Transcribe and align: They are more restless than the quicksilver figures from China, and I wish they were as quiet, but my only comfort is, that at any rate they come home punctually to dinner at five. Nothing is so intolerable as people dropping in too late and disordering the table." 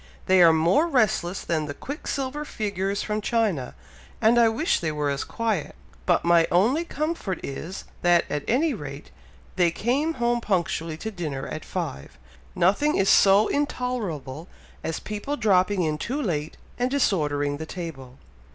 They 0.25 0.41
are 0.41 0.51
more 0.51 0.87
restless 0.87 1.41
than 1.43 1.67
the 1.67 1.75
quicksilver 1.75 2.43
figures 2.43 3.03
from 3.03 3.21
China, 3.21 3.75
and 4.19 4.39
I 4.39 4.49
wish 4.49 4.79
they 4.79 4.91
were 4.91 5.11
as 5.11 5.23
quiet, 5.23 5.75
but 6.07 6.25
my 6.25 6.47
only 6.51 6.83
comfort 6.83 7.39
is, 7.43 7.83
that 8.01 8.25
at 8.27 8.43
any 8.47 8.73
rate 8.73 9.11
they 9.57 9.69
come 9.69 10.15
home 10.15 10.41
punctually 10.41 10.97
to 10.97 11.11
dinner 11.11 11.45
at 11.47 11.63
five. 11.63 12.17
Nothing 12.55 12.95
is 12.97 13.09
so 13.09 13.47
intolerable 13.47 14.47
as 14.83 14.99
people 14.99 15.37
dropping 15.37 15.83
in 15.83 15.99
too 15.99 16.19
late 16.19 16.57
and 16.79 16.89
disordering 16.89 17.57
the 17.57 17.67
table." 17.67 18.17